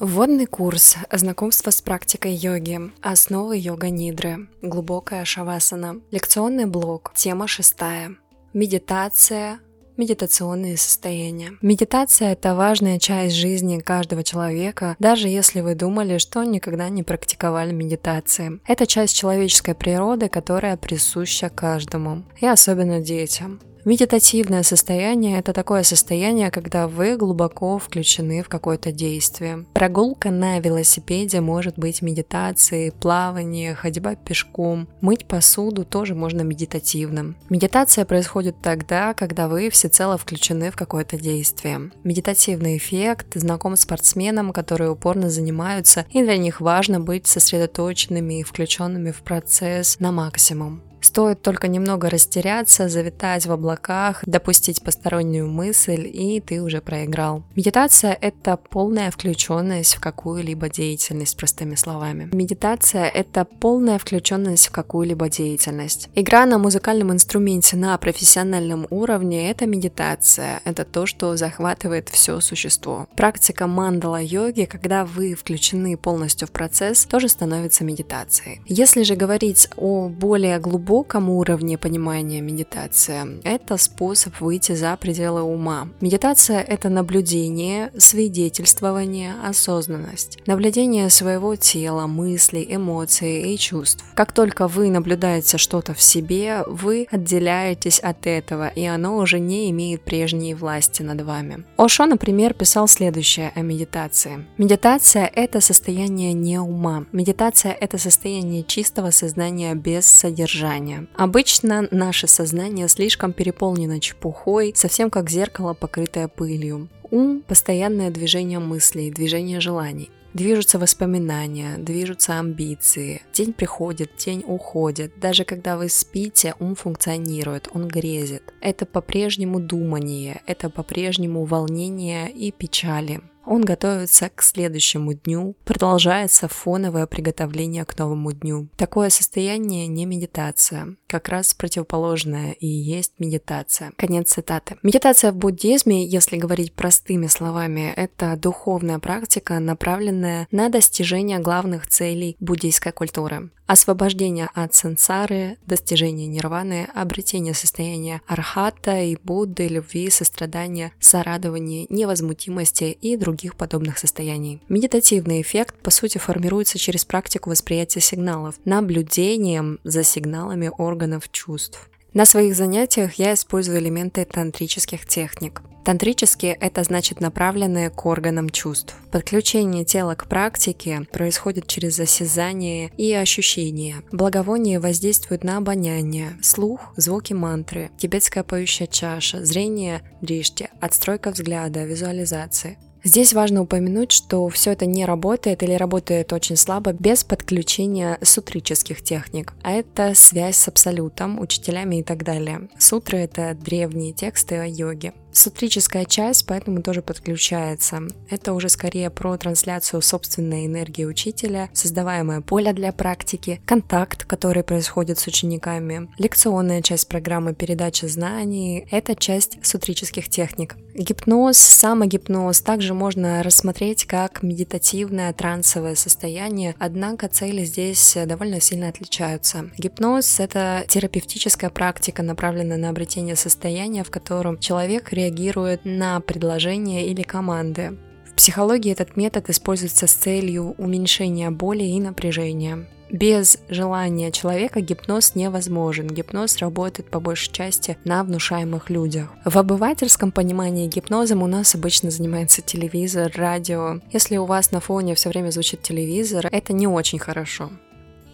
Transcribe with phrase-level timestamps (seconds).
[0.00, 2.80] Вводный курс «Знакомство с практикой йоги.
[3.00, 4.48] Основы йога-нидры.
[4.60, 6.00] Глубокая шавасана».
[6.10, 7.12] Лекционный блок.
[7.14, 8.16] Тема шестая.
[8.52, 9.60] Медитация.
[9.96, 11.52] Медитационные состояния.
[11.62, 17.70] Медитация– это важная часть жизни каждого человека, даже если вы думали, что никогда не практиковали
[17.70, 18.58] медитации.
[18.66, 23.60] Это часть человеческой природы, которая присуща каждому, и особенно детям.
[23.84, 29.66] Медитативное состояние– это такое состояние, когда вы глубоко включены в какое-то действие.
[29.74, 34.88] Прогулка на велосипеде может быть медитацией, плавание, ходьба пешком.
[35.02, 37.36] Мыть посуду тоже можно медитативным.
[37.50, 41.90] Медитация происходит тогда, когда вы всецело включены в какое-то действие.
[42.04, 49.10] Медитативный эффект знаком спортсменам, которые упорно занимаются, и для них важно быть сосредоточенными и включенными
[49.10, 50.80] в процесс на максимум.
[51.04, 57.42] Стоит только немного растеряться, завитать в облаках, допустить постороннюю мысль, и ты уже проиграл.
[57.54, 62.30] Медитация— это полная включенность в какую-либо деятельность, простыми словами.
[62.32, 66.08] Медитация— это полная включенность в какую-либо деятельность.
[66.14, 70.62] Игра на музыкальном инструменте на профессиональном уровне— это медитация.
[70.64, 73.08] Это то, что захватывает все существо.
[73.14, 78.62] Практика мандала-йоги, когда вы включены полностью в процесс, тоже становится медитацией.
[78.64, 85.42] Если же говорить о более глубоком глубоком уровне понимания медитация– это способ выйти за пределы
[85.42, 85.88] ума.
[86.00, 90.38] Медитация– это наблюдение, свидетельствование, осознанность.
[90.46, 94.04] Наблюдение своего тела, мыслей, эмоций и чувств.
[94.14, 99.70] Как только вы наблюдаете что-то в себе, вы отделяетесь от этого, и оно уже не
[99.70, 101.64] имеет прежней власти над вами.
[101.76, 104.46] Ошо, например, писал следующее о медитации.
[104.58, 107.06] Медитация– это состояние не ума.
[107.10, 111.06] Медитация– это состояние чистого сознания без содержания сознания.
[111.16, 116.88] Обычно наше сознание слишком переполнено чепухой, совсем как зеркало, покрытое пылью.
[117.10, 120.10] Ум– постоянное движение мыслей, движение желаний.
[120.32, 123.22] Движутся воспоминания, движутся амбиции.
[123.32, 125.12] День приходит, день уходит.
[125.20, 128.52] Даже когда вы спите, ум функционирует, он грезит.
[128.60, 133.20] Это по-прежнему думание, это по-прежнему волнение и печали.
[133.46, 138.68] Он готовится к следующему дню, продолжается фоновое приготовление к новому дню.
[138.76, 143.92] Такое состояние не медитация, как раз противоположное и есть медитация.
[143.96, 144.76] Конец цитаты.
[144.82, 152.36] Медитация в буддизме, если говорить простыми словами, это духовная практика, направленная на достижение главных целей
[152.40, 161.86] буддийской культуры освобождение от сансары, достижение нирваны, обретение состояния архата и Будды, любви, сострадания, сорадования,
[161.88, 164.62] невозмутимости и других подобных состояний.
[164.68, 171.90] Медитативный эффект, по сути, формируется через практику восприятия сигналов, наблюдением за сигналами органов чувств.
[172.14, 175.62] На своих занятиях я использую элементы тантрических техник.
[175.84, 178.94] Тантрические– это значит направленные к органам чувств.
[179.10, 183.96] Подключение тела к практике происходит через осязание и ощущение.
[184.10, 192.78] Благовоние воздействует на обоняние, слух, звуки мантры, тибетская поющая чаша, зрение– дришти, отстройка взгляда, визуализации.
[193.04, 199.02] Здесь важно упомянуть, что все это не работает или работает очень слабо без подключения сутрических
[199.02, 202.68] техник, а это связь с абсолютом, учителями и так далее.
[202.78, 205.12] Сутры— это древние тексты о йоге.
[205.34, 208.02] Сутрическая часть поэтому тоже подключается.
[208.30, 215.18] Это уже скорее про трансляцию собственной энергии учителя, создаваемое поле для практики, контакт, который происходит
[215.18, 220.76] с учениками, лекционная часть программы передачи знаний— это часть сутрических техник.
[220.94, 229.68] Гипноз, самогипноз также можно рассмотреть как медитативное трансовое состояние, однако цели здесь довольно сильно отличаются.
[229.76, 237.06] Гипноз— это терапевтическая практика, направленная на обретение состояния, в котором человек реагирует реагирует на предложения
[237.06, 237.96] или команды.
[238.26, 242.86] В психологии этот метод используется с целью уменьшения боли и напряжения.
[243.10, 246.08] Без желания человека гипноз невозможен.
[246.08, 249.28] Гипноз работает по большей части на внушаемых людях.
[249.44, 254.00] В обывательском понимании гипнозом у нас обычно занимается телевизор, радио.
[254.12, 257.70] Если у вас на фоне все время звучит телевизор, это не очень хорошо.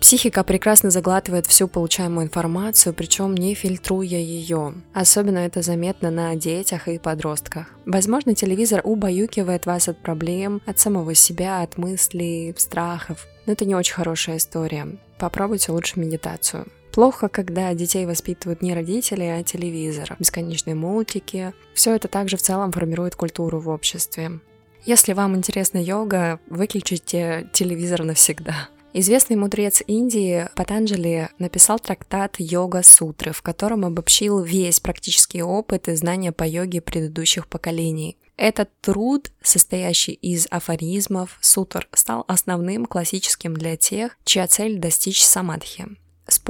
[0.00, 4.74] Психика прекрасно заглатывает всю получаемую информацию, причем не фильтруя ее.
[4.94, 7.66] Особенно это заметно на детях и подростках.
[7.84, 13.26] Возможно, телевизор убаюкивает вас от проблем, от самого себя, от мыслей, страхов.
[13.44, 14.86] Но это не очень хорошая история.
[15.18, 16.66] Попробуйте лучше медитацию.
[16.92, 20.16] Плохо, когда детей воспитывают не родители, а телевизор.
[20.18, 21.52] Бесконечные мультики.
[21.74, 24.40] Все это также в целом формирует культуру в обществе.
[24.86, 28.70] Если вам интересна йога, выключите телевизор навсегда.
[28.92, 36.32] Известный мудрец Индии Патанджали написал трактат «Йога-сутры», в котором обобщил весь практический опыт и знания
[36.32, 38.16] по йоге предыдущих поколений.
[38.36, 45.86] Этот труд, состоящий из афоризмов, сутр, стал основным классическим для тех, чья цель достичь самадхи.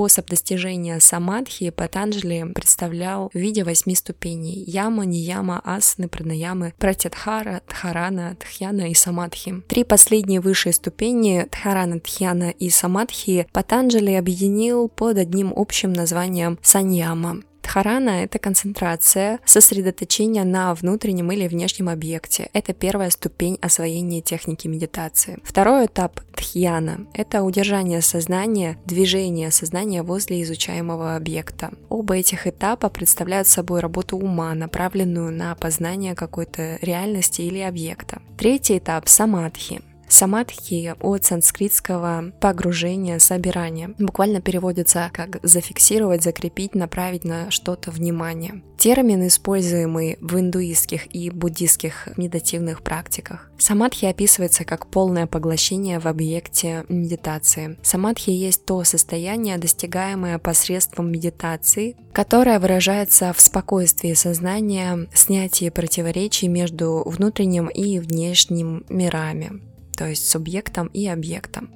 [0.00, 8.34] Способ достижения самадхи Патанджали представлял в виде восьми ступеней– яма, нияма, асаны, пранаямы, пратядхара, дхарана,
[8.40, 9.60] дхьяна и самадхи.
[9.68, 17.42] Три последние высшие ступени– дхарана, дхьяна и самадхи– Патанджали объединил под одним общим названием саньяма.
[17.70, 22.50] Дхарана— это концентрация, сосредоточение на внутреннем или внешнем объекте.
[22.52, 25.38] Это первая ступень освоения техники медитации.
[25.44, 31.70] Второй этап— дхьяна— это удержание сознания, движение сознания возле изучаемого объекта.
[31.88, 38.20] Оба этих этапа представляют собой работу ума, направленную на познание какой-то реальности или объекта.
[38.36, 43.94] Третий этап— самадхи Самадхи от санскритского погружение, собирание.
[43.96, 48.62] Буквально переводится как зафиксировать, закрепить, направить на что-то внимание.
[48.76, 53.50] Термин, используемый в индуистских и буддийских медитативных практиках.
[53.56, 57.78] Самадхи описывается как полное поглощение в объекте медитации.
[57.82, 67.04] Самадхи есть то состояние, достигаемое посредством медитации, которое выражается в спокойствии сознания, снятии противоречий между
[67.06, 69.69] внутренним и внешним мирами
[70.00, 71.68] то есть субъектом и объектом.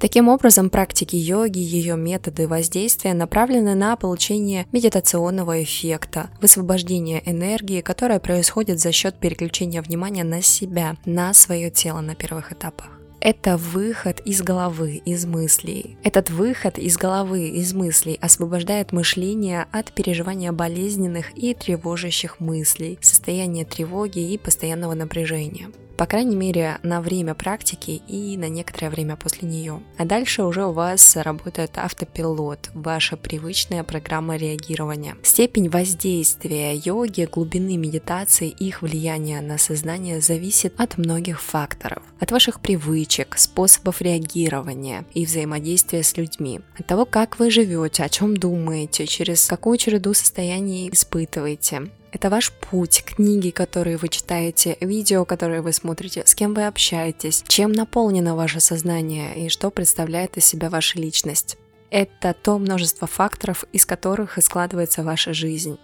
[0.00, 8.18] Таким образом, практики йоги, ее методы воздействия направлены на получение медитационного эффекта, высвобождение энергии, которая
[8.18, 12.88] происходит за счет переключения внимания на себя, на свое тело на первых этапах
[13.18, 15.96] это выход из головы, из мыслей.
[16.04, 23.64] Этот выход из головы, из мыслей освобождает мышление от переживания болезненных и тревожащих мыслей, состояния
[23.64, 29.48] тревоги и постоянного напряжения по крайней мере, на время практики и на некоторое время после
[29.48, 29.82] нее.
[29.96, 35.16] А дальше уже у вас работает автопилот, ваша привычная программа реагирования.
[35.22, 42.02] Степень воздействия йоги, глубины медитации, их влияния на сознание зависит от многих факторов.
[42.20, 46.60] От ваших привычек, способов реагирования и взаимодействия с людьми.
[46.78, 51.90] От того, как вы живете, о чем думаете, через какую череду состояний испытываете.
[52.12, 57.44] Это ваш путь, книги, которые вы читаете, видео, которые вы смотрите, с кем вы общаетесь,
[57.46, 61.58] чем наполнено ваше сознание и что представляет из себя ваша личность.
[61.90, 65.78] Это то множество факторов, из которых и складывается ваша жизнь.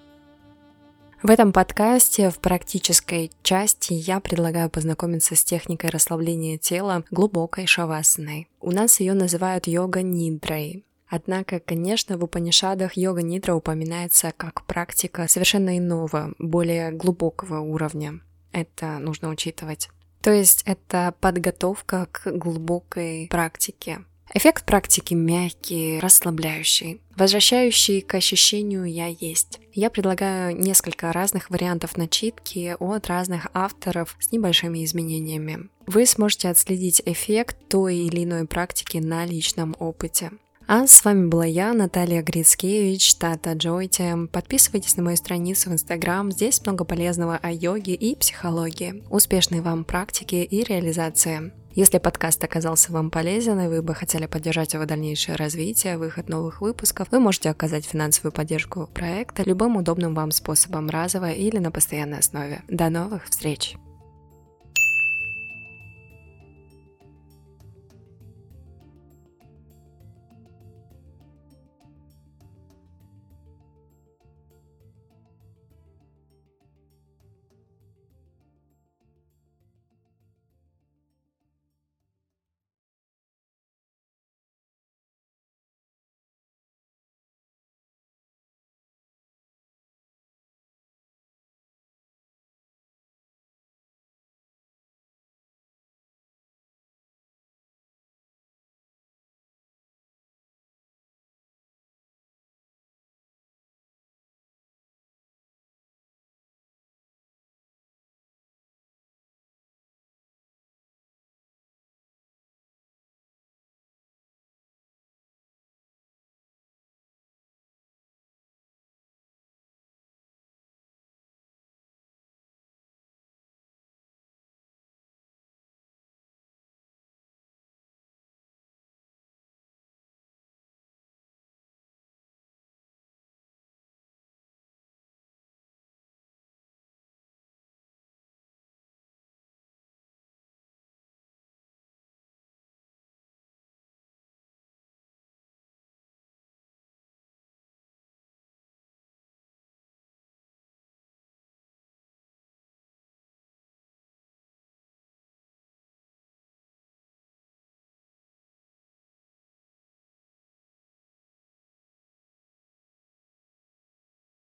[1.23, 8.49] В этом подкасте в практической части я предлагаю познакомиться с техникой расслабления тела глубокой шавасаной.
[8.61, 10.85] У нас ее называют йога-нидрой.
[11.15, 18.21] Однако, конечно, в Упанишадах йога-нидра упоминается как практика совершенно иного, более глубокого уровня.
[18.51, 19.91] Это нужно учитывать.
[20.23, 24.07] То есть это подготовка к глубокой практике.
[24.33, 29.61] Эффект практики мягкий, расслабляющий, возвращающий к ощущению «я есть».
[29.75, 35.69] Я предлагаю несколько разных вариантов начитки от разных авторов с небольшими изменениями.
[35.87, 40.31] Вы сможете отследить эффект той или иной практики на личном опыте.
[40.67, 44.27] А с вами была я, Наталья Грицкевич, Тата Джойти.
[44.31, 49.03] Подписывайтесь на мою страницу в Инстаграм, здесь много полезного о йоге и психологии.
[49.11, 51.53] Успешной вам практики и реализации.
[51.75, 56.61] Если подкаст оказался вам полезен и вы бы хотели поддержать его дальнейшее развитие, выход новых
[56.61, 62.19] выпусков, вы можете оказать финансовую поддержку проекта любым удобным вам способом разово или на постоянной
[62.19, 62.63] основе.
[62.69, 63.77] До новых встреч!